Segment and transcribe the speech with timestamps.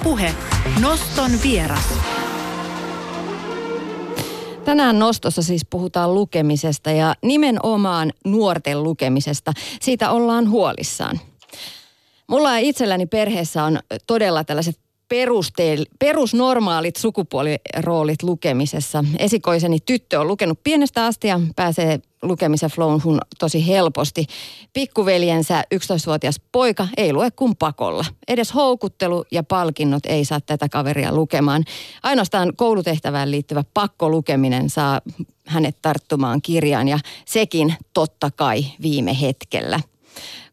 [0.00, 0.34] Ylepuhe
[0.80, 1.84] Noston vieras.
[4.64, 9.52] Tänään nostossa siis puhutaan lukemisesta ja nimenomaan nuorten lukemisesta.
[9.80, 11.20] Siitä ollaan huolissaan.
[12.26, 14.78] Mulla itselläni perheessä on todella tällaiset
[15.10, 19.04] perusteel, perusnormaalit sukupuoliroolit lukemisessa.
[19.18, 24.26] Esikoiseni tyttö on lukenut pienestä asti ja pääsee lukemisen flowhun tosi helposti.
[24.72, 28.04] Pikkuveljensä 11-vuotias poika ei lue kuin pakolla.
[28.28, 31.64] Edes houkuttelu ja palkinnot ei saa tätä kaveria lukemaan.
[32.02, 35.00] Ainoastaan koulutehtävään liittyvä pakkolukeminen saa
[35.46, 39.80] hänet tarttumaan kirjaan ja sekin totta kai viime hetkellä.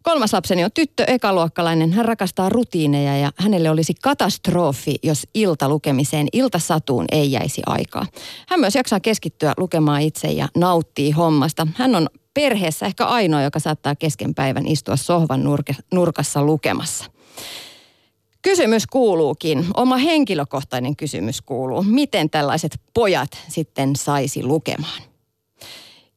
[0.07, 1.93] Kolmas lapseni on tyttö, ekaluokkalainen.
[1.93, 8.05] Hän rakastaa rutiineja ja hänelle olisi katastrofi, jos iltalukemiseen, iltasatuun ei jäisi aikaa.
[8.47, 11.67] Hän myös jaksaa keskittyä lukemaan itse ja nauttii hommasta.
[11.75, 15.41] Hän on perheessä ehkä ainoa, joka saattaa kesken päivän istua sohvan
[15.93, 17.05] nurkassa lukemassa.
[18.41, 25.06] Kysymys kuuluukin, oma henkilökohtainen kysymys kuuluu, miten tällaiset pojat sitten saisi lukemaan?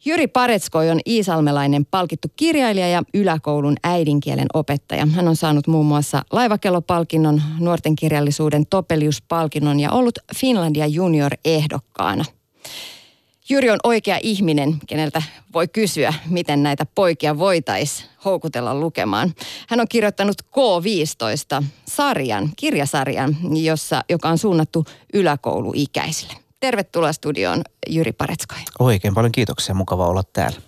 [0.04, 5.06] Jyri Paretskoi on iisalmelainen palkittu kirjailija ja yläkoulun äidinkielen opettaja.
[5.06, 12.24] Hän on saanut muun muassa laivakellopalkinnon, nuorten kirjallisuuden Topelius-palkinnon ja ollut Finlandia Junior-ehdokkaana.
[13.48, 15.22] Jyri on oikea ihminen, keneltä
[15.54, 19.34] voi kysyä, miten näitä poikia voitaisiin houkutella lukemaan.
[19.68, 24.84] Hän on kirjoittanut K15-sarjan, kirjasarjan, jossa, joka on suunnattu
[25.14, 26.49] yläkouluikäisille.
[26.60, 28.58] Tervetuloa studioon Jyri Paretskoi.
[28.78, 30.58] Oikein paljon kiitoksia, mukava olla täällä.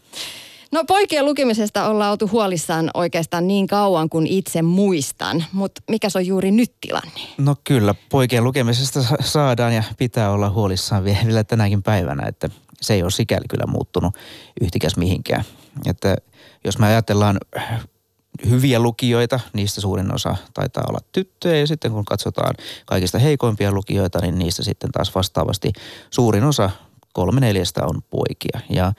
[0.72, 6.18] No poikien lukemisesta ollaan oltu huolissaan oikeastaan niin kauan kuin itse muistan, mutta mikä se
[6.18, 7.20] on juuri nyt tilanne?
[7.38, 12.48] No kyllä, poikien lukemisesta saadaan ja pitää olla huolissaan vielä tänäkin päivänä, että
[12.80, 14.14] se ei ole sikäli kyllä muuttunut
[14.60, 15.44] yhtikäs mihinkään.
[15.86, 16.16] Että
[16.64, 17.38] jos me ajatellaan
[18.50, 22.55] hyviä lukijoita, niistä suurin osa taitaa olla tyttöjä ja sitten kun katsotaan
[22.86, 25.72] kaikista heikoimpia lukijoita, niin niistä sitten taas vastaavasti
[26.10, 26.70] suurin osa
[27.12, 28.60] kolme neljästä on poikia.
[28.70, 28.93] Ja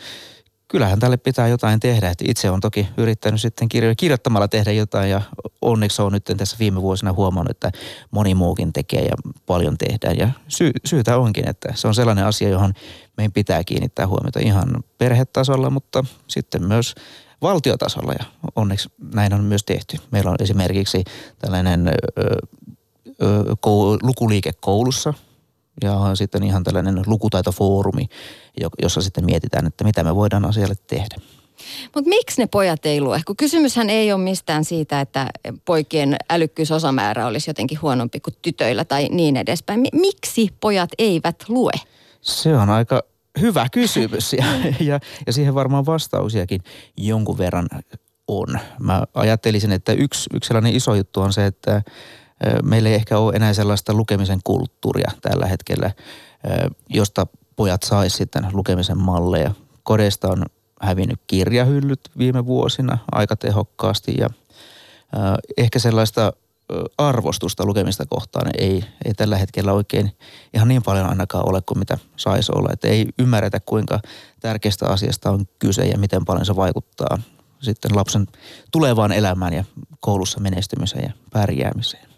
[0.67, 2.09] kyllähän tälle pitää jotain tehdä.
[2.09, 5.21] Että itse on toki yrittänyt sitten kirjo- kirjoittamalla tehdä jotain ja
[5.61, 7.71] onneksi on nyt tässä viime vuosina huomannut, että
[8.11, 9.15] moni muukin tekee ja
[9.45, 10.17] paljon tehdään.
[10.17, 12.73] Ja sy- syytä onkin, että se on sellainen asia, johon
[13.17, 16.95] meidän pitää kiinnittää huomiota ihan perhetasolla, mutta sitten myös
[17.43, 19.97] valtiotasolla ja onneksi näin on myös tehty.
[20.11, 21.03] Meillä on esimerkiksi
[21.39, 21.93] tällainen ö,
[23.21, 25.13] ö, kou, lukuliike koulussa
[25.83, 28.09] ja on sitten ihan tällainen lukutaitofoorumi,
[28.81, 31.15] jossa sitten mietitään, että mitä me voidaan asialle tehdä.
[31.95, 33.21] Mutta miksi ne pojat ei lue?
[33.27, 35.29] Kun kysymyshän ei ole mistään siitä, että
[35.65, 39.83] poikien älykkyysosamäärä olisi jotenkin huonompi kuin tytöillä tai niin edespäin.
[39.93, 41.71] Miksi pojat eivät lue?
[42.21, 43.03] Se on aika
[43.41, 44.45] hyvä kysymys ja,
[44.79, 46.61] ja, ja siihen varmaan vastausiakin
[46.97, 47.67] jonkun verran
[48.27, 48.59] on.
[48.79, 51.81] Mä ajattelisin, että yksi, yksi sellainen iso juttu on se, että
[52.63, 55.91] meillä ei ehkä ole enää sellaista lukemisen kulttuuria tällä hetkellä,
[56.89, 59.51] josta pojat saisi sitten lukemisen malleja.
[59.83, 60.45] Kodeista on
[60.81, 64.29] hävinnyt kirjahyllyt viime vuosina aika tehokkaasti ja
[65.57, 66.33] ehkä sellaista
[66.97, 70.11] arvostusta lukemista kohtaan ei, ei tällä hetkellä oikein
[70.53, 72.69] ihan niin paljon ainakaan ole kuin mitä saisi olla.
[72.73, 73.99] Että ei ymmärretä kuinka
[74.39, 77.19] tärkeästä asiasta on kyse ja miten paljon se vaikuttaa
[77.61, 78.27] sitten lapsen
[78.71, 79.63] tulevaan elämään ja
[79.99, 82.13] koulussa menestymiseen ja pärjäämiseen.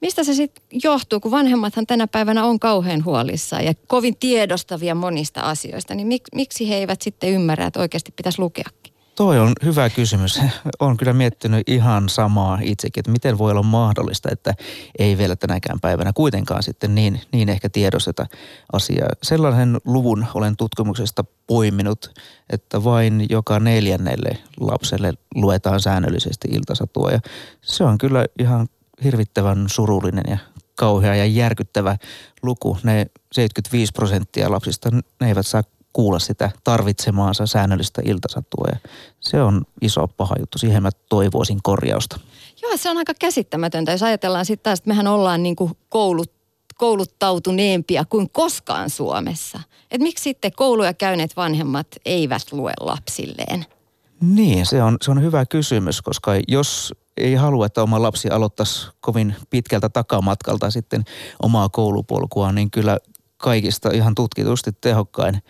[0.00, 5.40] Mistä se sitten johtuu, kun vanhemmathan tänä päivänä on kauhean huolissaan ja kovin tiedostavia monista
[5.40, 8.93] asioista, niin mik, miksi he eivät sitten ymmärrä, että oikeasti pitäisi lukeakin?
[9.14, 10.40] Toi on hyvä kysymys.
[10.80, 14.54] Olen kyllä miettinyt ihan samaa itsekin, että miten voi olla mahdollista, että
[14.98, 18.26] ei vielä tänäkään päivänä kuitenkaan sitten niin, niin ehkä tiedosteta
[18.72, 19.08] asiaa.
[19.22, 22.20] Sellaisen luvun olen tutkimuksesta poiminut,
[22.50, 27.20] että vain joka neljännelle lapselle luetaan säännöllisesti iltasatua ja
[27.62, 28.68] se on kyllä ihan
[29.04, 30.38] hirvittävän surullinen ja
[30.74, 31.96] kauhea ja järkyttävä
[32.42, 32.78] luku.
[32.82, 35.62] Ne 75 prosenttia lapsista, ne eivät saa
[35.94, 38.66] kuulla sitä tarvitsemaansa säännöllistä iltasatua.
[38.72, 38.78] Ja
[39.20, 40.58] se on iso paha juttu.
[40.58, 42.20] Siihen mä toivoisin korjausta.
[42.62, 43.92] Joo, se on aika käsittämätöntä.
[43.92, 46.32] Jos ajatellaan sitten taas, että mehän ollaan niin kuin koulut,
[46.74, 49.60] kouluttautuneempia kuin koskaan Suomessa.
[49.90, 53.66] Et miksi sitten kouluja käyneet vanhemmat eivät lue lapsilleen?
[54.20, 58.88] Niin, se on, se on hyvä kysymys, koska jos ei halua, että oma lapsi aloittaisi
[59.00, 61.04] kovin pitkältä takamatkalta sitten
[61.42, 62.98] omaa koulupolkua, niin kyllä
[63.36, 65.42] kaikista ihan tutkitusti tehokkain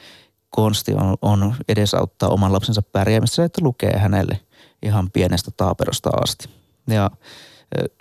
[0.55, 4.41] konsti on, on edesauttaa oman lapsensa pärjäämistä että lukee hänelle
[4.83, 6.49] ihan pienestä taaperosta asti.
[6.89, 7.11] Ja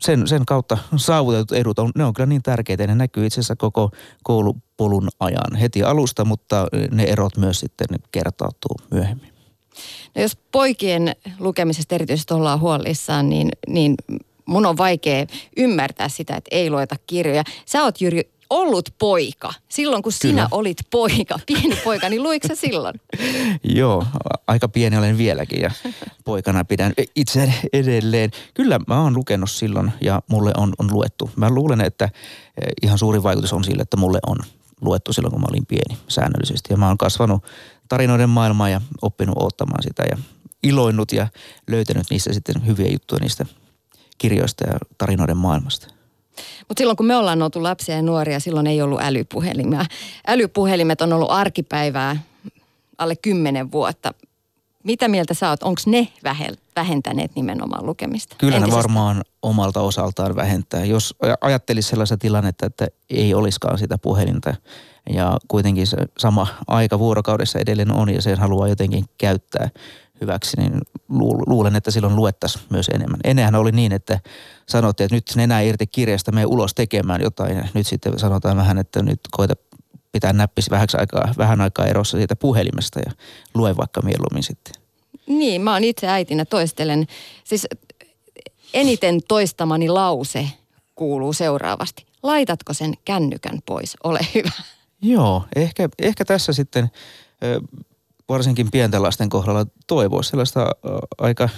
[0.01, 2.87] sen, sen kautta saavutetut edut, on, ne on kyllä niin tärkeitä.
[2.87, 3.91] Ne näkyy itse asiassa koko
[4.23, 9.33] koulupolun ajan heti alusta, mutta ne erot myös sitten kertautuu myöhemmin.
[10.15, 13.95] No jos poikien lukemisesta erityisesti ollaan huolissaan, niin, niin
[14.45, 15.25] mun on vaikea
[15.57, 17.43] ymmärtää sitä, että ei lueta kirjoja.
[17.65, 19.53] Sä oot Jyri ollut poika.
[19.69, 20.31] Silloin kun Kyllä.
[20.31, 23.01] sinä olit poika, pieni poika, niin luiko sä silloin?
[23.63, 24.05] Joo,
[24.47, 25.71] aika pieni olen vieläkin ja
[26.25, 28.31] poikana pidän itse edelleen.
[28.53, 31.29] Kyllä mä oon lukenut silloin ja mulle on, on luettu.
[31.35, 32.11] Mä luulen, että eh,
[32.81, 34.37] ihan suuri vaikutus on sille, että mulle on
[34.81, 36.73] luettu silloin, kun mä olin pieni säännöllisesti.
[36.73, 37.43] Ja mä oon kasvanut
[37.89, 40.17] tarinoiden maailmaa ja oppinut ottamaan sitä ja
[40.63, 41.27] iloinnut ja
[41.67, 43.45] löytänyt niistä sitten hyviä juttuja niistä
[44.17, 45.87] kirjoista ja tarinoiden maailmasta.
[46.67, 49.85] Mutta silloin kun me ollaan oltu lapsia ja nuoria, silloin ei ollut älypuhelimia.
[50.27, 52.17] Älypuhelimet on ollut arkipäivää
[52.97, 54.13] alle kymmenen vuotta.
[54.83, 55.63] Mitä mieltä sä oot?
[55.63, 56.07] Onko ne
[56.75, 58.35] vähentäneet nimenomaan lukemista?
[58.39, 60.85] Kyllä ne varmaan omalta osaltaan vähentää.
[60.85, 64.55] Jos ajattelisi sellaista tilannetta, että ei olisikaan sitä puhelinta
[65.09, 69.69] ja kuitenkin se sama aika vuorokaudessa edelleen on ja sen haluaa jotenkin käyttää–
[70.23, 70.73] hyväksi, niin
[71.47, 73.19] luulen, että silloin luettaisiin myös enemmän.
[73.23, 74.19] Ennenhän oli niin, että
[74.69, 77.57] sanottiin, että nyt nenä irti kirjasta, me ulos tekemään jotain.
[77.57, 79.53] Ja nyt sitten sanotaan vähän, että nyt koita
[80.11, 83.11] pitää näppisi vähäksi aikaa, vähän aikaa erossa siitä puhelimesta ja
[83.53, 84.73] lue vaikka mieluummin sitten.
[85.27, 87.07] Niin, mä oon itse äitinä toistelen.
[87.43, 87.67] Siis
[88.73, 90.47] eniten toistamani lause
[90.95, 92.05] kuuluu seuraavasti.
[92.23, 93.97] Laitatko sen kännykän pois?
[94.03, 94.51] Ole hyvä.
[95.01, 96.91] Joo, ehkä, ehkä tässä sitten
[98.29, 100.67] varsinkin pienten lasten kohdalla toivoisi sellaista
[101.17, 101.49] aika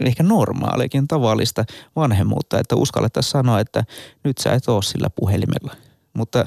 [0.00, 1.64] ehkä normaalikin tavallista
[1.96, 3.84] vanhemmuutta, että uskallettaisiin sanoa, että
[4.24, 5.74] nyt sä et ole sillä puhelimella.
[6.12, 6.46] Mutta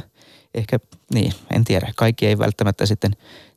[0.54, 0.80] ehkä,
[1.14, 3.12] niin, en tiedä, kaikki ei välttämättä sitten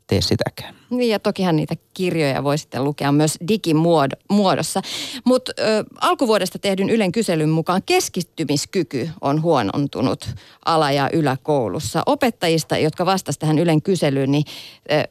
[0.07, 0.75] tee sitäkään.
[0.91, 4.83] Niin ja tokihan niitä kirjoja voi sitten lukea myös digimuodossa.
[5.25, 5.53] Mutta
[6.01, 10.31] alkuvuodesta tehdyn Ylen kyselyn mukaan keskittymiskyky on huonontunut
[10.65, 12.03] ala- ja yläkoulussa.
[12.07, 14.45] Opettajista, jotka vastasivat tähän Ylen kyselyyn, niin
[14.93, 15.05] ö,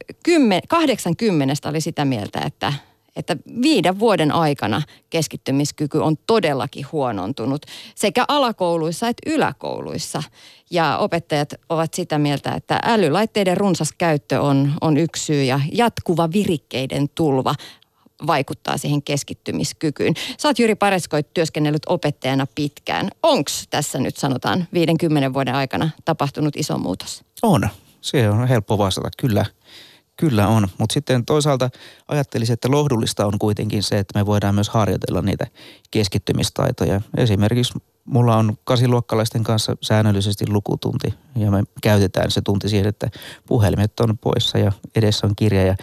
[0.68, 2.72] 80 oli sitä mieltä, että
[3.16, 10.22] että viiden vuoden aikana keskittymiskyky on todellakin huonontunut sekä alakouluissa että yläkouluissa.
[10.70, 16.28] Ja opettajat ovat sitä mieltä, että älylaitteiden runsas käyttö on, on yksi syy ja jatkuva
[16.32, 17.54] virikkeiden tulva
[18.26, 20.14] vaikuttaa siihen keskittymiskykyyn.
[20.38, 23.10] Sä oot Jyri Pareskoit työskennellyt opettajana pitkään.
[23.22, 27.24] Onko tässä nyt sanotaan 50 vuoden aikana tapahtunut iso muutos?
[27.42, 27.68] On.
[28.00, 29.08] Se on helppo vastata.
[29.18, 29.44] Kyllä,
[30.16, 31.70] Kyllä on, mutta sitten toisaalta
[32.08, 35.46] ajattelisin, että lohdullista on kuitenkin se, että me voidaan myös harjoitella niitä
[35.90, 37.00] keskittymistaitoja.
[37.16, 37.74] Esimerkiksi
[38.04, 43.10] mulla on kasiluokkalaisten kanssa säännöllisesti lukutunti ja me käytetään se tunti siihen, että
[43.46, 45.76] puhelimet on poissa ja edessä on kirja ja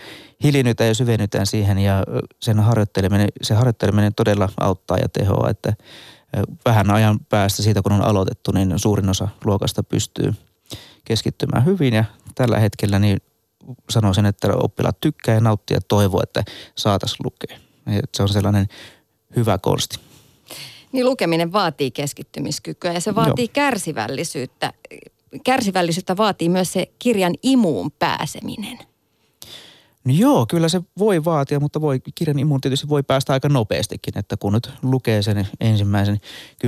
[0.43, 2.03] hiljennytään ja syvennytään siihen ja
[2.41, 5.73] sen harjoitteleminen, se harjoitteleminen todella auttaa ja tehoa, että
[6.65, 10.33] vähän ajan päästä siitä kun on aloitettu, niin suurin osa luokasta pystyy
[11.05, 13.17] keskittymään hyvin ja tällä hetkellä niin
[13.89, 16.43] sanoisin, että oppilaat tykkää ja nauttia ja toivoo, että
[16.77, 17.57] saataisiin lukea.
[18.15, 18.67] Se on sellainen
[19.35, 19.99] hyvä konsti.
[20.91, 23.53] Niin lukeminen vaatii keskittymiskykyä ja se vaatii Joo.
[23.53, 24.73] kärsivällisyyttä.
[25.43, 28.79] Kärsivällisyyttä vaatii myös se kirjan imuun pääseminen.
[30.05, 34.17] No joo, kyllä se voi vaatia, mutta voi, kirjan imuun tietysti voi päästä aika nopeastikin,
[34.17, 36.19] että kun nyt lukee sen ensimmäisen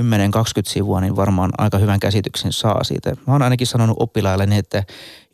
[0.66, 3.10] sivua, niin varmaan aika hyvän käsityksen saa siitä.
[3.26, 4.84] Mä oon ainakin sanonut oppilaille, että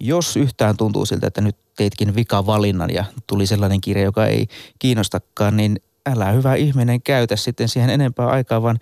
[0.00, 4.46] jos yhtään tuntuu siltä, että nyt teitkin vika valinnan ja tuli sellainen kirja, joka ei
[4.78, 8.78] kiinnostakaan, niin älä hyvä ihminen käytä sitten siihen enempää aikaa, vaan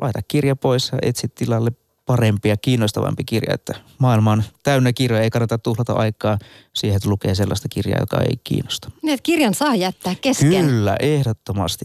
[0.00, 1.70] laita kirja pois ja etsi tilalle
[2.06, 6.38] parempi ja kiinnostavampi kirja, että maailma on täynnä kirjoja, ei kannata tuhlata aikaa
[6.74, 8.90] siihen, että lukee sellaista kirjaa, joka ei kiinnosta.
[9.02, 10.66] Niin, että kirjan saa jättää kesken.
[10.66, 11.84] Kyllä, ehdottomasti.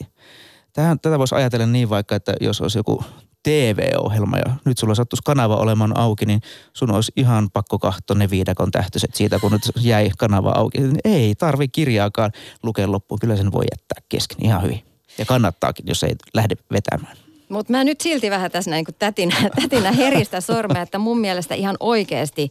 [0.74, 3.04] Tähän, tätä voisi ajatella niin vaikka, että jos olisi joku
[3.44, 6.42] TV-ohjelma ja nyt sulla sattuisi kanava olemaan auki, niin
[6.74, 10.78] sun olisi ihan pakko katsoa ne viidakon tähtöiset siitä, kun nyt jäi kanava auki.
[11.04, 12.32] Ei tarvi kirjaakaan
[12.63, 14.84] lukea loppuun, kyllä sen voi jättää kesken ihan hyvin.
[15.18, 17.18] Ja kannattaakin, jos ei lähde vetämään.
[17.51, 21.55] Mutta mä nyt silti vähän tässä näin kuin tätinä, tätinä heristä sormea, että mun mielestä
[21.55, 22.50] ihan oikeasti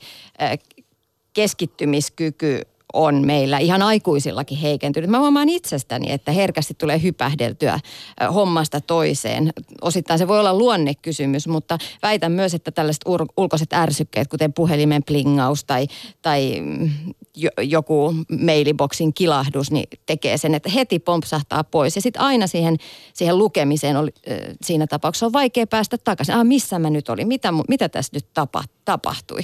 [1.32, 2.60] keskittymiskyky
[2.92, 5.10] on meillä ihan aikuisillakin heikentynyt.
[5.10, 7.80] Mä huomaan itsestäni, että herkästi tulee hypähdeltyä
[8.34, 9.52] hommasta toiseen.
[9.82, 13.02] Osittain se voi olla luonnekysymys, mutta väitän myös, että tällaiset
[13.36, 15.86] ulkoiset ärsykkeet, kuten puhelimen plingaus tai,
[16.22, 16.90] tai mm,
[17.62, 21.96] joku mailiboksin kilahdus, niin tekee sen, että heti pompsahtaa pois.
[21.96, 22.76] Ja sitten aina siihen,
[23.14, 24.10] siihen lukemiseen oli,
[24.62, 26.34] siinä tapauksessa on vaikea päästä takaisin.
[26.34, 27.28] Ah, missä mä nyt olin?
[27.28, 29.40] Mitä, mitä tässä nyt tapa, tapahtui?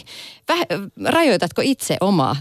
[0.48, 0.60] Väh,
[1.04, 2.36] rajoitatko itse omaa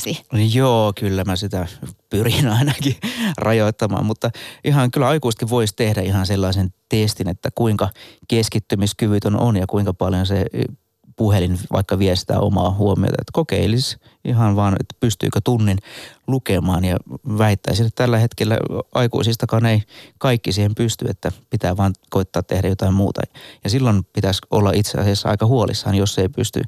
[0.00, 0.58] somettamistasi?
[0.58, 1.66] Joo, kyllä mä sitä
[2.10, 2.96] pyrin ainakin
[3.38, 4.30] rajoittamaan, mutta
[4.64, 7.88] ihan kyllä aikuisetkin voisi tehdä ihan sellaisen testin, että kuinka
[8.28, 10.46] keskittymiskyvytön on ja kuinka paljon se
[11.16, 15.78] puhelin vaikka vie sitä omaa huomiota, että kokeilisi ihan vaan, että pystyykö tunnin
[16.26, 16.96] lukemaan ja
[17.38, 18.58] väittäisin, että tällä hetkellä
[18.94, 19.82] aikuisistakaan ei
[20.18, 23.20] kaikki siihen pysty, että pitää vaan koittaa tehdä jotain muuta.
[23.64, 26.62] Ja silloin pitäisi olla itse asiassa aika huolissaan, jos ei pysty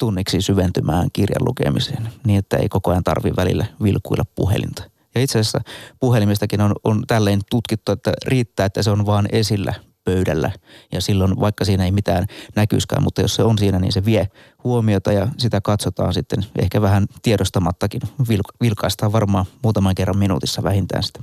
[0.00, 4.82] tunniksi syventymään kirjan lukemiseen, niin että ei koko ajan tarvi välillä vilkuilla puhelinta.
[5.14, 5.60] Ja itse asiassa
[6.00, 10.50] puhelimistakin on, on tälleen tutkittu, että riittää, että se on vaan esillä pöydällä
[10.92, 12.26] ja silloin vaikka siinä ei mitään
[12.56, 14.28] näkyskään, mutta jos se on siinä, niin se vie
[14.64, 18.00] huomiota ja sitä katsotaan sitten ehkä vähän tiedostamattakin.
[18.60, 21.22] Vilkaistaan varmaan muutaman kerran minuutissa vähintään sitä.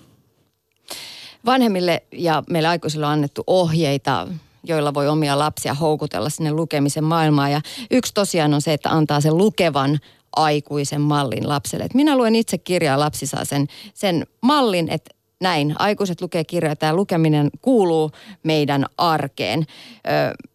[1.46, 4.28] Vanhemmille ja meille aikuisille on annettu ohjeita
[4.68, 7.52] joilla voi omia lapsia houkutella sinne lukemisen maailmaan.
[7.52, 10.00] Ja yksi tosiaan on se, että antaa sen lukevan
[10.36, 11.86] aikuisen mallin lapselle.
[11.86, 16.76] Et minä luen itse kirjaa, lapsi saa sen, sen mallin, että näin, aikuiset lukee kirjoja,
[16.76, 18.12] tämä lukeminen kuuluu
[18.44, 19.66] meidän arkeen.
[20.08, 20.48] Ö,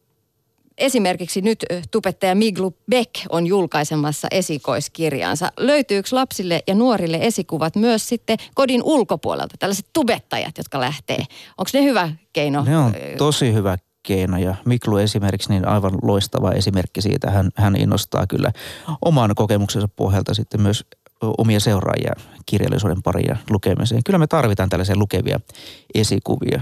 [0.78, 5.52] esimerkiksi nyt tubettaja Miglu Beck on julkaisemassa esikoiskirjaansa.
[5.56, 11.24] Löytyykö lapsille ja nuorille esikuvat myös sitten kodin ulkopuolelta, tällaiset tubettajat, jotka lähtee?
[11.58, 12.64] Onko ne hyvä keino?
[12.64, 14.54] Ne on tosi hyvä keinoja.
[14.64, 17.30] Miklu esimerkiksi niin aivan loistava esimerkki siitä.
[17.30, 18.52] Hän, hän innostaa kyllä
[19.04, 20.84] oman kokemuksensa pohjalta sitten myös
[21.38, 22.12] omia seuraajia
[22.46, 24.04] kirjallisuuden paria lukemiseen.
[24.04, 25.40] Kyllä me tarvitaan tällaisia lukevia
[25.94, 26.60] esikuvia.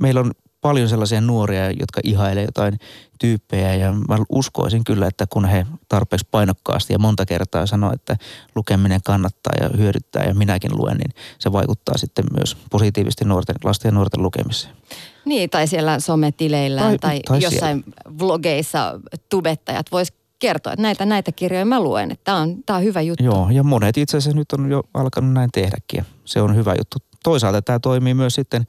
[0.00, 0.30] Meillä on
[0.60, 2.78] paljon sellaisia nuoria, jotka ihailee jotain
[3.18, 8.16] tyyppejä ja mä uskoisin kyllä, että kun he tarpeeksi painokkaasti ja monta kertaa sanoo, että
[8.54, 13.88] lukeminen kannattaa ja hyödyttää ja minäkin luen, niin se vaikuttaa sitten myös positiivisesti nuorten, lasten
[13.88, 14.76] ja nuorten lukemiseen.
[15.24, 18.18] Niin, tai siellä sometileillä tai, tai, tai jossain siellä.
[18.18, 22.82] vlogeissa tubettajat vois kertoa, että näitä, näitä kirjoja mä luen, että tämä on, tää on
[22.82, 23.24] hyvä juttu.
[23.24, 26.04] Joo, ja monet itse asiassa nyt on jo alkanut näin tehdäkin.
[26.24, 26.98] Se on hyvä juttu.
[27.24, 28.66] Toisaalta tämä toimii myös sitten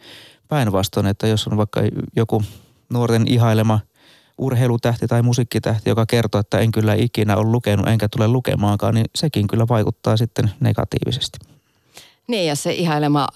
[0.51, 1.81] päinvastoin, että jos on vaikka
[2.15, 2.43] joku
[2.89, 3.79] nuorten ihailema
[4.37, 9.05] urheilutähti tai musiikkitähti, joka kertoo, että en kyllä ikinä ole lukenut enkä tule lukemaankaan, niin
[9.15, 11.39] sekin kyllä vaikuttaa sitten negatiivisesti.
[12.27, 13.27] Niin, jos se ihailema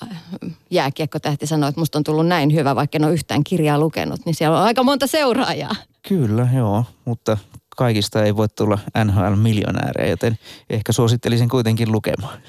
[0.70, 4.36] jääkiekkotähti sanoo, että musta on tullut näin hyvä, vaikka en ole yhtään kirjaa lukenut, niin
[4.36, 5.76] siellä on aika monta seuraajaa.
[6.08, 7.38] Kyllä, joo, mutta
[7.78, 12.40] kaikista ei voi tulla NHL-miljonäärejä, joten ehkä suosittelisin kuitenkin lukemaan.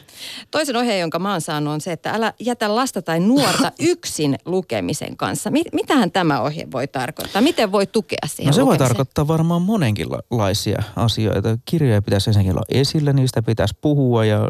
[0.51, 4.37] Toisen ohjeen, jonka mä oon saanut, on se, että älä jätä lasta tai nuorta yksin
[4.45, 5.51] lukemisen kanssa.
[5.73, 7.43] Mitähän tämä ohje voi tarkoittaa?
[7.43, 8.81] Miten voi tukea siihen No se lukemiseen?
[8.81, 11.59] voi tarkoittaa varmaan monenkinlaisia asioita.
[11.65, 14.41] Kirjoja pitäisi ensinnäkin olla esillä, niistä pitäisi puhua ja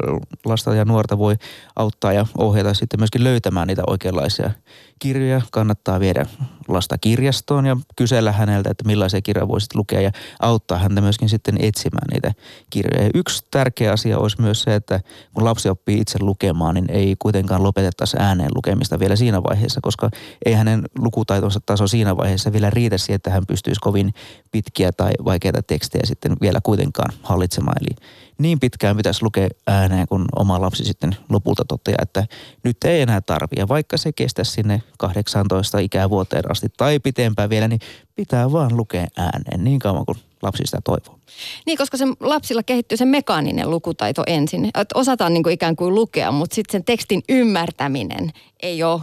[0.44, 1.34] lasta ja nuorta voi
[1.76, 4.50] auttaa ja ohjata sitten myöskin löytämään niitä oikeanlaisia
[4.98, 5.40] kirjoja.
[5.52, 6.26] Kannattaa viedä
[6.68, 11.56] lasta kirjastoon ja kysellä häneltä, että millaisia kirjoja voisit lukea ja auttaa häntä myöskin sitten
[11.60, 12.32] etsimään niitä
[12.70, 13.04] kirjoja.
[13.04, 15.00] Ja yksi tärkeä asia olisi myös se, että
[15.34, 20.10] kun lapsi oppii itse lukemaan, niin ei kuitenkaan lopetettaisi ääneen lukemista vielä siinä vaiheessa, koska
[20.46, 24.14] ei hänen lukutaitonsa taso siinä vaiheessa vielä riitä siihen, että hän pystyisi kovin
[24.52, 27.76] pitkiä tai vaikeita tekstejä sitten vielä kuitenkaan hallitsemaan.
[27.80, 27.96] Eli
[28.38, 32.26] niin pitkään pitäisi lukea ääneen, kun oma lapsi sitten lopulta toteaa, että
[32.62, 33.68] nyt ei enää tarvitse.
[33.68, 37.80] Vaikka se kestä sinne 18 ikävuoteen asti tai pitempään vielä, niin
[38.14, 41.18] pitää vaan lukea ääneen niin kauan kuin lapsi sitä toivoo.
[41.66, 44.64] Niin, koska se lapsilla kehittyy se mekaaninen lukutaito ensin.
[44.66, 49.00] Että osataan niin kuin ikään kuin lukea, mutta sitten sen tekstin ymmärtäminen ei ole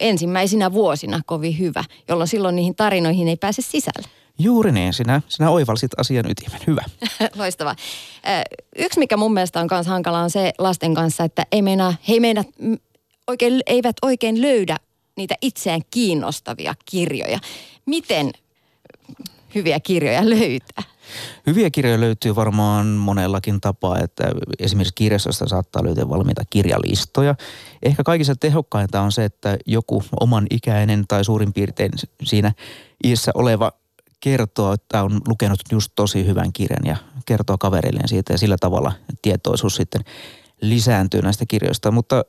[0.00, 4.08] ensimmäisinä vuosina kovin hyvä, jolloin silloin niihin tarinoihin ei pääse sisälle.
[4.38, 6.60] Juuri niin, sinä, sinä oivalsit asian ytimen.
[6.66, 6.82] Hyvä.
[7.38, 7.76] Loistavaa.
[8.76, 12.12] Yksi, mikä mun mielestä on myös hankala, on se lasten kanssa, että ei meina, he
[12.12, 12.44] ei meina,
[13.26, 14.76] oikein, eivät oikein löydä
[15.16, 17.38] niitä itseään kiinnostavia kirjoja.
[17.86, 18.30] Miten
[19.54, 20.82] hyviä kirjoja löytää?
[21.46, 24.24] Hyviä kirjoja löytyy varmaan monellakin tapaa, että
[24.58, 27.34] esimerkiksi kirjastosta saattaa löytyä valmiita kirjalistoja.
[27.82, 31.90] Ehkä kaikissa tehokkainta on se, että joku oman ikäinen tai suurin piirtein
[32.22, 32.52] siinä
[33.04, 33.72] iässä oleva
[34.20, 38.92] kertoo, että on lukenut just tosi hyvän kirjan ja kertoo kaverilleen siitä ja sillä tavalla
[39.22, 40.04] tietoisuus sitten
[40.60, 41.90] lisääntyy näistä kirjoista.
[41.90, 42.24] Mutta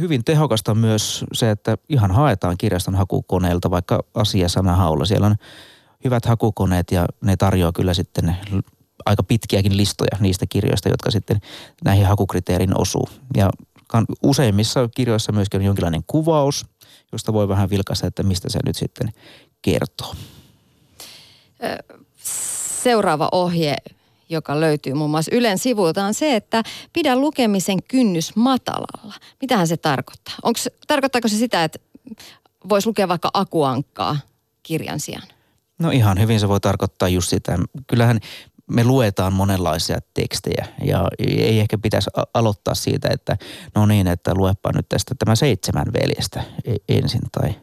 [0.00, 5.04] hyvin tehokasta myös se, että ihan haetaan kirjaston hakukoneelta vaikka asiasanahaulla.
[5.04, 5.36] Siellä on
[6.04, 8.36] hyvät hakukoneet ja ne tarjoaa kyllä sitten
[9.06, 11.40] aika pitkiäkin listoja niistä kirjoista, jotka sitten
[11.84, 13.08] näihin hakukriteerin osuu.
[13.36, 13.50] Ja
[14.22, 16.66] useimmissa kirjoissa myöskin on jonkinlainen kuvaus,
[17.12, 19.12] josta voi vähän vilkaista, että mistä se nyt sitten
[19.62, 20.14] kertoo.
[22.82, 23.76] Seuraava ohje,
[24.28, 29.14] joka löytyy muun muassa Ylen sivuilta, on se, että pidä lukemisen kynnys matalalla.
[29.40, 30.34] Mitähän se tarkoittaa?
[30.42, 31.78] Onks, tarkoittaako se sitä, että
[32.68, 34.16] voisi lukea vaikka akuankkaa
[34.62, 35.28] kirjan sijaan?
[35.80, 37.58] No ihan hyvin se voi tarkoittaa just sitä.
[37.86, 38.20] Kyllähän
[38.70, 43.36] me luetaan monenlaisia tekstejä ja ei ehkä pitäisi aloittaa siitä, että
[43.74, 47.54] no niin, että luepa nyt tästä tämä seitsemän veljestä e-, ensin tai,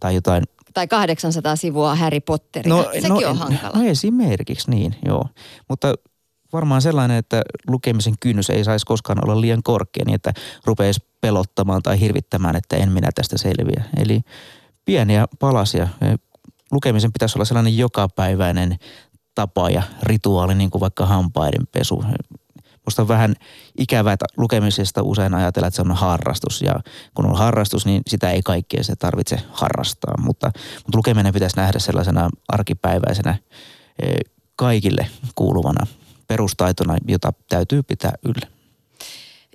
[0.00, 2.74] tai jotain Tai 800 sivua Harry Potteria.
[2.74, 3.78] No, Sekin no, on hankala.
[3.78, 5.26] No esimerkiksi niin, joo.
[5.68, 5.94] Mutta
[6.52, 10.32] varmaan sellainen, että lukemisen kynnys ei saisi koskaan olla liian korkea, niin että
[10.64, 13.84] rupeaisi pelottamaan tai hirvittämään, että en minä tästä selviä.
[13.96, 14.20] Eli
[14.84, 15.88] pieniä palasia.
[16.74, 18.76] Lukemisen pitäisi olla sellainen jokapäiväinen
[19.34, 22.04] tapa ja rituaali, niin kuin vaikka hampaiden pesu.
[22.86, 23.34] Musta on vähän
[23.78, 26.62] ikävää, että lukemisesta usein ajatellaan, että se on harrastus.
[26.62, 26.80] Ja
[27.14, 30.14] kun on harrastus, niin sitä ei kaikkea se tarvitse harrastaa.
[30.18, 33.38] Mutta, mutta lukeminen pitäisi nähdä sellaisena arkipäiväisenä
[34.02, 34.14] eh,
[34.56, 35.86] kaikille kuuluvana
[36.28, 38.54] perustaitona, jota täytyy pitää yllä.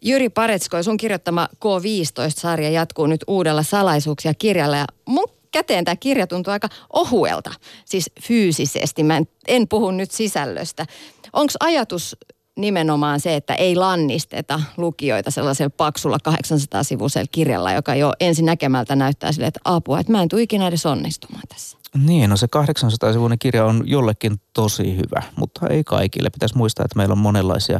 [0.01, 6.27] Jyri Paretsko, sun kirjoittama K15-sarja jatkuu nyt uudella salaisuuksia kirjalla ja mun käteen tämä kirja
[6.27, 7.51] tuntuu aika ohuelta,
[7.85, 9.03] siis fyysisesti.
[9.03, 10.85] Mä en, en puhu nyt sisällöstä.
[11.33, 12.17] Onko ajatus
[12.57, 19.31] nimenomaan se, että ei lannisteta lukijoita sellaisella paksulla 800-sivuisella kirjalla, joka jo ensin näkemältä näyttää
[19.31, 21.77] sille, että apua, että mä en tule ikinä edes onnistumaan tässä.
[22.05, 26.29] Niin, no se 800-sivuinen kirja on jollekin tosi hyvä, mutta ei kaikille.
[26.29, 27.79] Pitäisi muistaa, että meillä on monenlaisia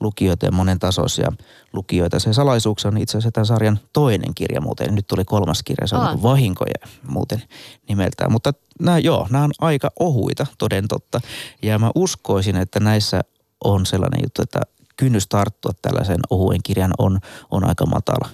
[0.00, 1.32] lukijoita ja monen tasoisia
[1.72, 2.18] lukijoita.
[2.18, 4.94] Se salaisuus on itse asiassa tämän sarjan toinen kirja muuten.
[4.94, 6.22] Nyt tuli kolmas kirja, se on Aa.
[6.22, 6.74] vahinkoja
[7.08, 7.42] muuten
[7.88, 8.32] nimeltään.
[8.32, 11.20] Mutta nämä, joo, nämä on aika ohuita, toden totta.
[11.62, 13.20] Ja mä uskoisin, että näissä
[13.64, 14.60] on sellainen juttu, että
[14.96, 17.18] kynnys tarttua tällaisen ohuen kirjan on,
[17.50, 18.28] on aika matala.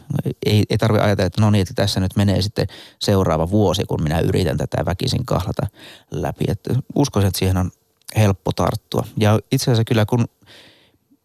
[0.47, 2.67] Ei, ei tarvitse ajatella, että no niin, että tässä nyt menee sitten
[2.99, 5.67] seuraava vuosi, kun minä yritän tätä väkisin kahlata
[6.11, 6.45] läpi.
[6.49, 7.71] Että uskoisin, että siihen on
[8.17, 9.05] helppo tarttua.
[9.17, 10.25] Ja itse asiassa kyllä kun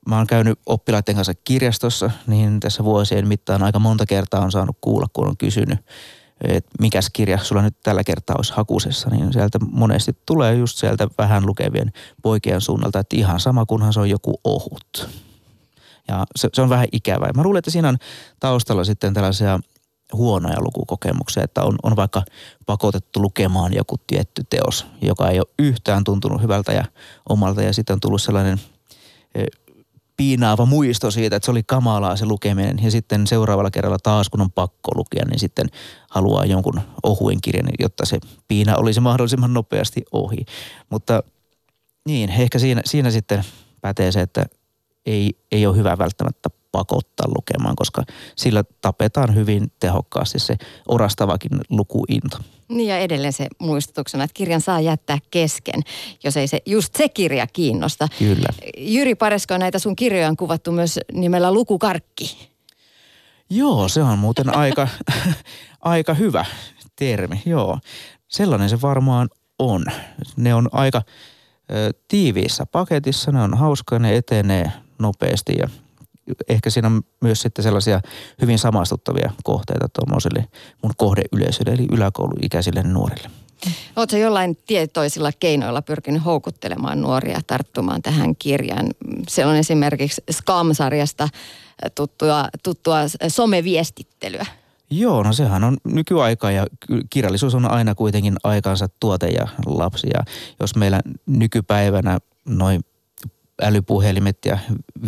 [0.09, 4.77] mä oon käynyt oppilaiden kanssa kirjastossa, niin tässä vuosien mittaan aika monta kertaa on saanut
[4.81, 5.79] kuulla, kun on kysynyt,
[6.41, 11.07] että mikäs kirja sulla nyt tällä kertaa olisi hakusessa, niin sieltä monesti tulee just sieltä
[11.17, 15.09] vähän lukevien poikien suunnalta, että ihan sama kunhan se on joku ohut.
[16.07, 17.31] Ja se, se on vähän ikävää.
[17.35, 17.97] Mä luulen, että siinä on
[18.39, 19.59] taustalla sitten tällaisia
[20.13, 22.23] huonoja lukukokemuksia, että on, on vaikka
[22.65, 26.85] pakotettu lukemaan joku tietty teos, joka ei ole yhtään tuntunut hyvältä ja
[27.29, 28.59] omalta ja sitten on tullut sellainen
[30.19, 32.79] piinaava muisto siitä, että se oli kamalaa se lukeminen.
[32.83, 35.67] Ja sitten seuraavalla kerralla taas, kun on pakko lukea, niin sitten
[36.09, 40.46] haluaa jonkun ohuen kirjan, jotta se piina olisi mahdollisimman nopeasti ohi.
[40.89, 41.24] Mutta
[42.05, 43.44] niin, ehkä siinä, siinä sitten
[43.81, 44.46] pätee se, että
[45.05, 48.03] ei, ei ole hyvä välttämättä pakottaa lukemaan, koska
[48.36, 50.55] sillä tapetaan hyvin tehokkaasti se
[50.88, 52.38] orastavakin lukuinto.
[52.70, 55.82] Niin ja edelleen se muistutuksena, että kirjan saa jättää kesken,
[56.24, 58.08] jos ei se just se kirja kiinnosta.
[58.20, 58.50] Kyllä.
[58.77, 62.50] Jyri Paresko, näitä sun kirjoja on kuvattu myös nimellä Lukukarkki.
[63.50, 64.88] Joo, se on muuten aika,
[65.82, 66.46] aika hyvä
[66.96, 67.79] termi, joo.
[68.27, 69.29] Sellainen se varmaan
[69.60, 69.86] on.
[70.38, 71.01] Ne on aika
[71.72, 75.70] ö, tiiviissä paketissa, ne on hauskoja, ne etenee nopeasti ja
[76.50, 78.01] ehkä siinä on myös sitten sellaisia
[78.42, 80.48] hyvin samastuttavia kohteita tuommoiselle
[80.83, 83.29] mun kohdeyleisölle, eli yläkouluikäisille nuorille.
[83.96, 88.89] Oletko jollain tietoisilla keinoilla pyrkinyt houkuttelemaan nuoria tarttumaan tähän kirjaan?
[89.27, 91.29] Se on esimerkiksi Scam-sarjasta
[91.96, 94.46] tuttua, tuttua someviestittelyä.
[94.89, 96.68] Joo, no sehän on nykyaika ja
[97.09, 100.07] kirjallisuus on aina kuitenkin aikansa tuote ja lapsi.
[100.13, 100.24] Ja
[100.59, 102.81] jos meillä nykypäivänä noin
[103.61, 104.57] älypuhelimet ja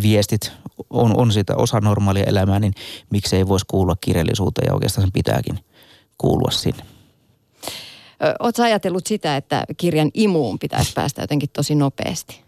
[0.02, 0.52] viestit
[0.90, 2.74] on, on sitä osa normaalia elämää, niin
[3.10, 5.58] miksei voisi kuulua kirjallisuuteen ja oikeastaan sen pitääkin
[6.18, 6.82] kuulua sinne.
[8.38, 12.42] Oletko ajatellut sitä, että kirjan imuun pitäisi päästä jotenkin tosi nopeasti?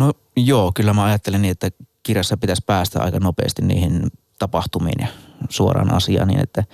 [0.00, 1.70] No joo, kyllä mä ajattelen niin, että
[2.02, 5.06] kirjassa pitäisi päästä aika nopeasti niihin tapahtumiin ja
[5.48, 6.64] suoraan asiaan niin, että,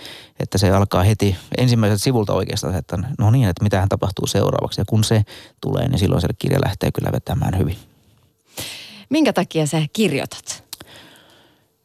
[0.40, 4.80] että se alkaa heti ensimmäiseltä sivulta oikeastaan, että no niin, että mitähän tapahtuu seuraavaksi.
[4.80, 5.24] Ja kun se
[5.60, 7.76] tulee, niin silloin se kirja lähtee kyllä vetämään hyvin.
[9.10, 10.64] Minkä takia sä kirjoitat?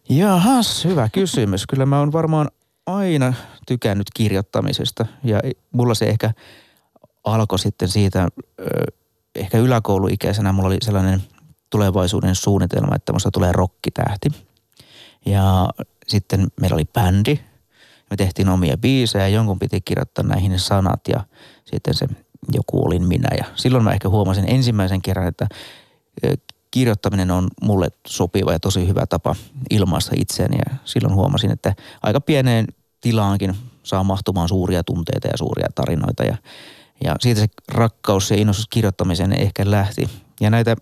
[0.09, 1.67] Jahas, hyvä kysymys.
[1.67, 2.51] Kyllä mä oon varmaan
[2.85, 3.33] aina
[3.67, 5.39] tykännyt kirjoittamisesta ja
[5.71, 6.33] mulla se ehkä
[7.23, 8.27] alkoi sitten siitä,
[9.35, 11.23] ehkä yläkouluikäisenä mulla oli sellainen
[11.69, 14.29] tulevaisuuden suunnitelma, että musta tulee rokkitähti.
[15.25, 15.69] Ja
[16.07, 17.39] sitten meillä oli bändi.
[18.09, 21.23] Me tehtiin omia biisejä, jonkun piti kirjoittaa näihin sanat ja
[21.65, 22.07] sitten se
[22.53, 23.29] joku olin minä.
[23.37, 25.47] Ja silloin mä ehkä huomasin ensimmäisen kerran, että
[26.73, 29.35] kirjoittaminen on mulle sopiva ja tosi hyvä tapa
[29.69, 32.67] ilmaista itseäni ja silloin huomasin, että aika pieneen
[33.01, 36.37] tilaankin saa mahtumaan suuria tunteita ja suuria tarinoita ja,
[37.03, 40.09] ja siitä se rakkaus ja innostus kirjoittamiseen ehkä lähti.
[40.41, 40.75] Ja näitä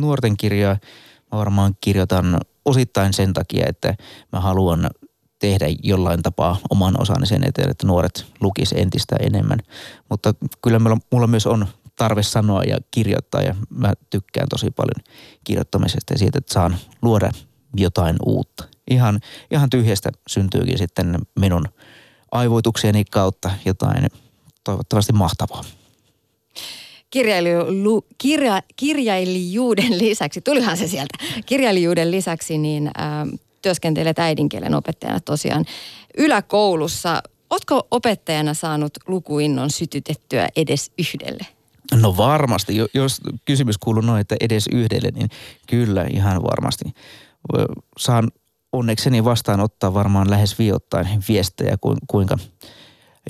[0.00, 0.76] nuorten kirjoja
[1.32, 3.94] mä varmaan kirjoitan osittain sen takia, että
[4.32, 4.90] mä haluan
[5.38, 9.58] tehdä jollain tapaa oman osani sen eteen, että nuoret lukis entistä enemmän.
[10.10, 11.66] Mutta kyllä mulla, mulla myös on
[11.98, 15.04] tarve sanoa ja kirjoittaa ja mä tykkään tosi paljon
[15.44, 17.30] kirjoittamisesta ja siitä, että saan luoda
[17.76, 18.64] jotain uutta.
[18.90, 21.68] Ihan, ihan tyhjästä syntyykin sitten minun
[22.32, 24.06] aivoituksieni kautta jotain
[24.64, 25.64] toivottavasti mahtavaa.
[27.10, 35.64] Kirjaililu, kirja, kirjailijuuden lisäksi, tulihan se sieltä, kirjailijuuden lisäksi niin äh, työskentelet äidinkielen opettajana tosiaan
[36.18, 37.22] yläkoulussa.
[37.50, 41.57] Oletko opettajana saanut lukuinnon sytytettyä edes yhdelle?
[41.94, 42.76] No varmasti.
[42.94, 45.28] Jos kysymys kuuluu noin, että edes yhdelle, niin
[45.66, 46.84] kyllä ihan varmasti.
[47.98, 48.30] Saan
[48.72, 52.38] onnekseni vastaanottaa varmaan lähes viikoittain viestejä, kuinka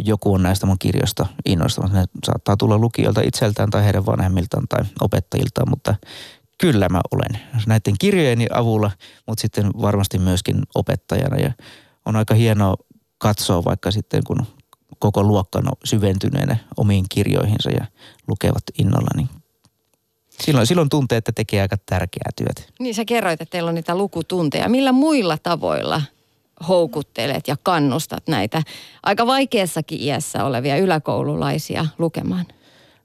[0.05, 1.93] joku on näistä mun kirjoista innostunut.
[1.93, 5.95] Ne saattaa tulla lukijoilta itseltään tai heidän vanhemmiltaan tai opettajiltaan, mutta
[6.59, 8.91] kyllä mä olen näiden kirjojeni avulla,
[9.27, 11.37] mutta sitten varmasti myöskin opettajana.
[11.37, 11.53] Ja
[12.07, 12.77] on aika hienoa
[13.19, 14.47] katsoa vaikka sitten, kun
[14.99, 17.87] koko luokka on syventyneenä omiin kirjoihinsa ja
[18.29, 19.29] lukevat innolla, niin
[20.41, 22.63] silloin, silloin tuntee, että tekee aika tärkeää työtä.
[22.79, 24.69] Niin sä kerroit, että teillä on niitä lukutunteja.
[24.69, 26.03] Millä muilla tavoilla
[26.69, 28.63] houkuttelet ja kannustat näitä
[29.03, 32.47] aika vaikeassakin iässä olevia yläkoululaisia lukemaan?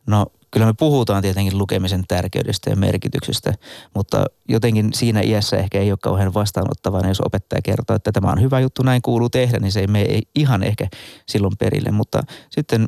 [0.08, 3.54] No kyllä me puhutaan tietenkin lukemisen tärkeydestä ja merkityksestä,
[3.96, 8.42] mutta jotenkin siinä iässä ehkä ei ole kauhean vastaanottavaa, jos opettaja kertoo, että tämä on
[8.42, 10.88] hyvä juttu, näin kuuluu tehdä, niin se ei mene ihan ehkä
[11.30, 11.92] silloin perille.
[11.92, 12.86] Mutta sitten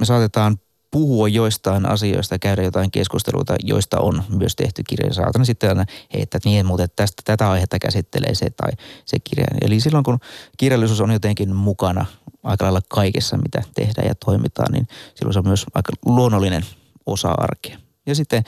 [0.00, 0.56] me saatetaan
[0.90, 5.14] puhua joistain asioista, käydä jotain keskusteluita, joista on myös tehty kirja.
[5.14, 8.70] Saatan sitten aina heittää, että niin muuten tästä, tätä aihetta käsittelee se tai
[9.04, 9.46] se kirja.
[9.60, 10.18] Eli silloin kun
[10.56, 12.06] kirjallisuus on jotenkin mukana
[12.42, 16.62] aika lailla kaikessa, mitä tehdään ja toimitaan, niin silloin se on myös aika luonnollinen
[17.06, 17.78] osa arkea.
[18.06, 18.44] Ja sitten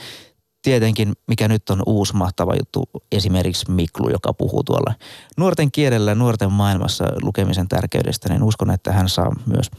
[0.61, 4.93] tietenkin, mikä nyt on uusi mahtava juttu, esimerkiksi Miklu, joka puhuu tuolla
[5.37, 9.71] nuorten kielellä, nuorten maailmassa lukemisen tärkeydestä, niin uskon, että hän saa myös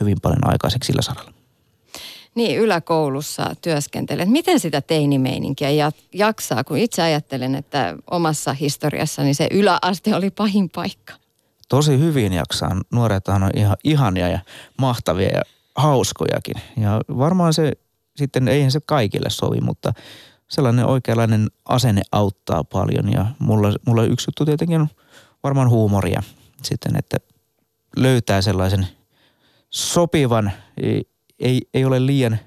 [0.00, 1.37] hyvin paljon aikaiseksi sillä saralla.
[2.38, 4.28] Niin, yläkoulussa työskentelet.
[4.28, 11.14] Miten sitä teinimeininkiä jaksaa, kun itse ajattelen, että omassa historiassani se yläaste oli pahin paikka?
[11.68, 12.80] tosi hyvin jaksaa.
[12.92, 14.38] Nuorethan on ihan ihania ja
[14.78, 15.42] mahtavia ja
[15.76, 16.54] hauskojakin.
[16.76, 17.72] Ja varmaan se
[18.16, 19.92] sitten, eihän se kaikille sovi, mutta
[20.48, 23.12] sellainen oikeanlainen asenne auttaa paljon.
[23.12, 24.88] Ja mulla, mulla yksi juttu tietenkin on
[25.42, 26.22] varmaan huumoria
[26.62, 27.16] sitten, että
[27.96, 28.88] löytää sellaisen
[29.70, 30.52] sopivan,
[31.40, 32.38] ei, ei, ole liian,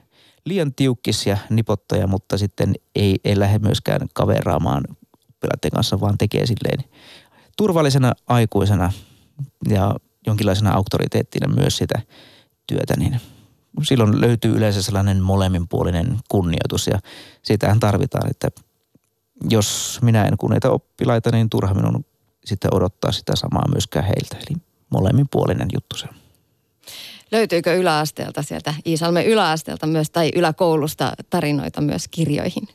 [0.45, 4.83] liian tiukkis ja nipottaja, mutta sitten ei, ei lähde myöskään kaveraamaan
[5.29, 6.83] oppilaiden kanssa, vaan tekee silleen
[7.57, 8.91] turvallisena aikuisena
[9.69, 9.95] ja
[10.27, 12.01] jonkinlaisena auktoriteettina myös sitä
[12.67, 13.21] työtä, niin
[13.83, 16.99] silloin löytyy yleensä sellainen molemminpuolinen kunnioitus ja
[17.43, 18.47] sitähän tarvitaan, että
[19.49, 22.05] jos minä en kunnioita oppilaita, niin turha minun
[22.45, 24.37] sitten odottaa sitä samaa myöskään heiltä.
[24.37, 24.57] Eli
[24.89, 26.15] molemminpuolinen juttu se on.
[27.31, 32.67] Löytyykö yläasteelta sieltä Iisalmen yläasteelta myös tai yläkoulusta tarinoita myös kirjoihin?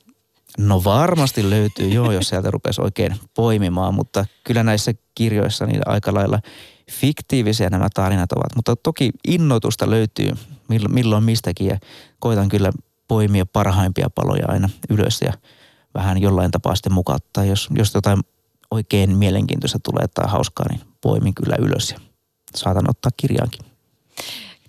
[0.58, 6.14] No varmasti löytyy, joo, jos sieltä rupesi oikein poimimaan, mutta kyllä näissä kirjoissa niin aika
[6.14, 6.40] lailla
[6.90, 8.56] fiktiivisiä nämä tarinat ovat.
[8.56, 10.32] Mutta toki innoitusta löytyy
[10.88, 11.78] milloin mistäkin ja
[12.18, 12.72] koitan kyllä
[13.08, 15.32] poimia parhaimpia paloja aina ylös ja
[15.94, 17.44] vähän jollain tapaa sitten mukauttaa.
[17.44, 18.20] Jos, jos jotain
[18.70, 22.00] oikein mielenkiintoista tulee tai hauskaa, niin poimin kyllä ylös ja
[22.56, 23.75] saatan ottaa kirjaankin.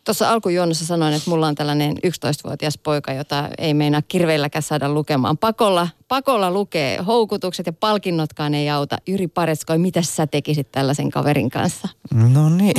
[0.03, 5.37] Tuossa alkujuonnossa sanoin, että mulla on tällainen 11-vuotias poika, jota ei meinaa kirveilläkään saada lukemaan.
[5.37, 8.97] Pakolla, pakolla lukee houkutukset ja palkinnotkaan ei auta.
[9.07, 11.87] Yri Paretskoi, mitä sä tekisit tällaisen kaverin kanssa?
[12.13, 12.73] No niin.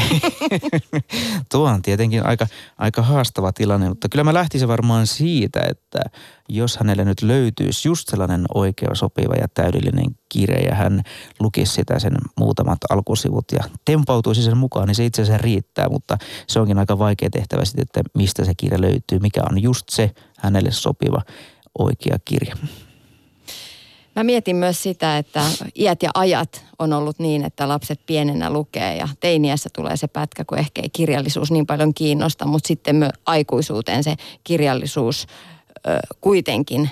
[1.52, 2.46] Tuo on tietenkin aika,
[2.78, 6.00] aika haastava tilanne, mutta kyllä mä lähtisin varmaan siitä, että
[6.48, 11.02] jos hänelle nyt löytyisi just sellainen oikea, sopiva ja täydellinen kirja ja hän
[11.40, 16.18] lukisi sitä sen muutamat alkusivut ja tempautuisi sen mukaan, niin se itse asiassa riittää, mutta
[16.46, 20.10] se onkin aika vaikea tehtävä sitten, että mistä se kirja löytyy, mikä on just se
[20.38, 21.22] hänelle sopiva
[21.78, 22.56] oikea kirja.
[24.18, 25.42] Mä mietin myös sitä, että
[25.78, 30.44] iät ja ajat on ollut niin, että lapset pienenä lukee ja teiniässä tulee se pätkä,
[30.44, 35.26] kun ehkä ei kirjallisuus niin paljon kiinnosta, mutta sitten myös aikuisuuteen se kirjallisuus
[35.86, 36.90] ö, kuitenkin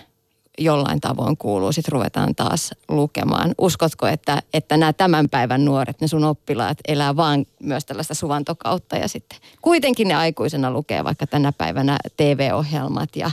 [0.58, 3.54] jollain tavoin kuuluu, sitten ruvetaan taas lukemaan.
[3.58, 8.96] Uskotko, että, että nämä tämän päivän nuoret, ne sun oppilaat elää vaan myös tällaista suvantokautta
[8.96, 13.30] ja sitten kuitenkin ne aikuisena lukee vaikka tänä päivänä TV-ohjelmat ja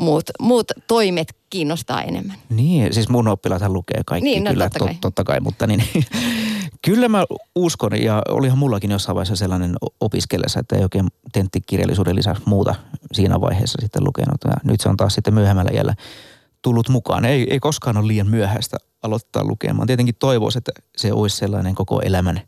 [0.00, 2.38] muut, muut toimet kiinnostaa enemmän.
[2.48, 4.94] Niin, siis mun oppilaathan lukee kaikki niin, no, kyllä, totta kai.
[4.94, 5.84] Tot, totta kai, mutta niin,
[6.86, 7.24] kyllä mä
[7.54, 12.74] uskon ja olihan mullakin jossain vaiheessa sellainen opiskellessa, että ei oikein tenttikirjallisuuden lisäksi muuta
[13.12, 14.44] siinä vaiheessa sitten lukenut.
[14.44, 15.94] Ja nyt se on taas sitten myöhemmällä jällä
[16.62, 17.24] tullut mukaan.
[17.24, 19.86] Ei, ei koskaan ole liian myöhäistä aloittaa lukemaan.
[19.86, 22.40] Tietenkin toivoisi, että se olisi sellainen koko elämän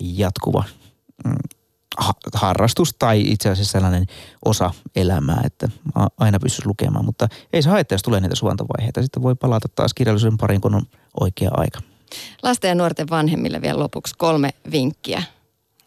[0.00, 0.64] jatkuva
[1.98, 4.06] mm, harrastus tai itse asiassa sellainen
[4.44, 5.68] osa elämää, että
[6.18, 9.02] aina pystyisi lukemaan, mutta ei se haittaa, jos tulee niitä suvantovaiheita.
[9.02, 10.82] Sitten voi palata taas kirjallisuuden pariin, kun on
[11.20, 11.80] oikea aika.
[12.42, 15.22] Lasten ja nuorten vanhemmille vielä lopuksi kolme vinkkiä.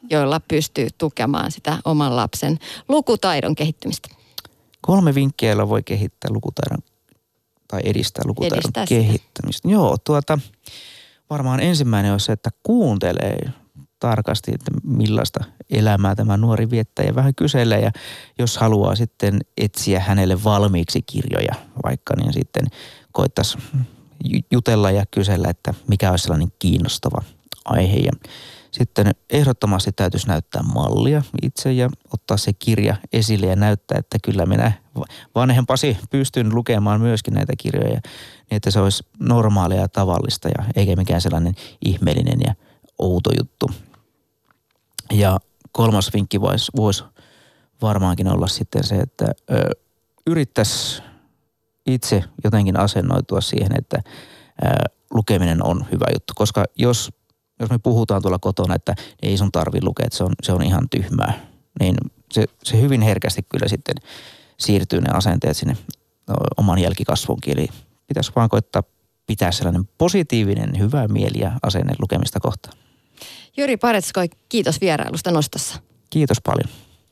[0.10, 4.10] joilla pystyy tukemaan sitä oman lapsen lukutaidon kehittymistä?
[4.82, 6.78] Kolme vinkkiä, joilla voi kehittää lukutaidon
[7.68, 8.96] tai edistää lukutaidon Edistää sitä.
[8.96, 9.70] kehittämistä.
[9.70, 10.40] Joo, tuota,
[11.30, 13.38] varmaan ensimmäinen on se, että kuuntelee
[14.04, 15.40] tarkasti, että millaista
[15.70, 17.92] elämää tämä nuori viettää ja vähän kyselee ja
[18.40, 22.66] jos haluaa sitten etsiä hänelle valmiiksi kirjoja vaikka, niin sitten
[23.12, 23.58] koittaisi
[24.24, 27.22] ju- jutella ja kysellä, että mikä olisi sellainen kiinnostava
[27.66, 28.12] aihe ja
[28.72, 34.46] sitten ehdottomasti täytyisi näyttää mallia itse ja ottaa se kirja esille ja näyttää, että kyllä
[34.46, 34.72] minä
[35.36, 38.02] vanhempasi pystyn lukemaan myöskin näitä kirjoja niin,
[38.52, 42.56] että se olisi normaalia ja tavallista ja eikä mikään sellainen ihmeellinen ja
[43.00, 43.93] outo juttu.
[45.12, 45.40] Ja
[45.72, 47.06] kolmas vinkki voisi vois
[47.82, 49.70] varmaankin olla sitten se, että ö,
[50.28, 51.02] yrittäisi
[51.86, 54.02] itse jotenkin asennoitua siihen, että
[54.66, 54.68] ö,
[55.14, 56.34] lukeminen on hyvä juttu.
[56.36, 57.12] Koska jos,
[57.60, 60.64] jos me puhutaan tuolla kotona, että ei sun tarvi lukea, että se on, se on
[60.64, 61.40] ihan tyhmää,
[61.80, 61.96] niin
[62.32, 63.96] se, se hyvin herkästi kyllä sitten
[64.60, 65.78] siirtyy ne asenteet sinne
[66.58, 67.54] oman jälkikasvunkin.
[67.60, 67.68] Eli
[68.08, 68.84] pitäisi vaan koittaa
[69.28, 72.83] pitää sellainen positiivinen, hyvä mieli ja asenne lukemista kohtaan.
[73.58, 75.80] Jyri Paretskoi, kiitos vierailusta nostossa.
[76.10, 76.83] Kiitos paljon.